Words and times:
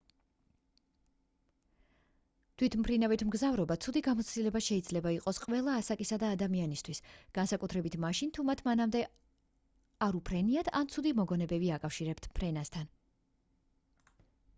თვითმფრინავით 2.61 3.23
მგზავრობა 3.27 3.75
ცუდი 3.87 4.01
გამოცდილება 4.07 4.61
შეიძლება 4.69 5.11
იყოს 5.17 5.41
ყველა 5.45 5.75
ასაკისა 5.83 6.19
ადამიანისთვის 6.31 7.03
განსაკუთრებით 7.41 7.99
მაშინ 8.09 8.33
თუ 8.41 8.47
მათ 8.51 8.65
მანამდე 8.71 9.03
არ 10.11 10.19
უფრენიათ 10.25 10.73
ან 10.83 10.91
ცუდი 10.99 11.13
მოგონებები 11.23 11.71
აკავშირებთ 11.81 12.31
ფრენასთან 12.39 12.91